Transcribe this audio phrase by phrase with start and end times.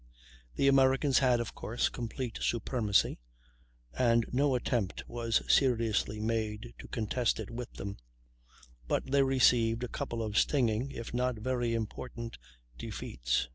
[0.55, 3.19] The Americans had, of course, complete supremacy,
[3.95, 7.97] and no attempt was seriously made to contest it with them;
[8.87, 12.39] but they received a couple of stinging, if not very important,
[12.79, 13.47] defeats.